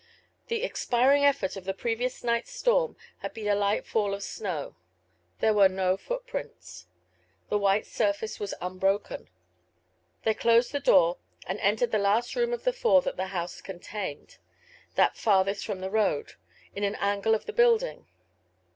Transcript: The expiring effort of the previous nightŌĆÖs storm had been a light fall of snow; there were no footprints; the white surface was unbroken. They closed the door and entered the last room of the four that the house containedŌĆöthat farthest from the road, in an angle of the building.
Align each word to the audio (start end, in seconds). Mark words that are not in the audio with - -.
The 0.47 0.63
expiring 0.63 1.25
effort 1.25 1.55
of 1.55 1.63
the 1.63 1.75
previous 1.75 2.23
nightŌĆÖs 2.23 2.47
storm 2.47 2.97
had 3.19 3.35
been 3.35 3.47
a 3.47 3.53
light 3.53 3.85
fall 3.85 4.15
of 4.15 4.23
snow; 4.23 4.75
there 5.41 5.53
were 5.53 5.69
no 5.69 5.95
footprints; 5.95 6.87
the 7.49 7.59
white 7.59 7.85
surface 7.85 8.39
was 8.39 8.55
unbroken. 8.61 9.27
They 10.23 10.33
closed 10.33 10.71
the 10.71 10.79
door 10.79 11.19
and 11.45 11.59
entered 11.59 11.91
the 11.91 11.99
last 11.99 12.35
room 12.35 12.51
of 12.51 12.63
the 12.63 12.73
four 12.73 13.03
that 13.03 13.15
the 13.15 13.27
house 13.27 13.61
containedŌĆöthat 13.61 15.13
farthest 15.13 15.63
from 15.63 15.81
the 15.81 15.91
road, 15.91 16.33
in 16.75 16.83
an 16.83 16.95
angle 16.95 17.35
of 17.35 17.45
the 17.45 17.53
building. 17.53 18.07